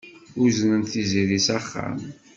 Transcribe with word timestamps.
Uznent 0.43 0.89
Tiziri 0.91 1.39
s 1.45 1.47
axxam. 1.57 1.97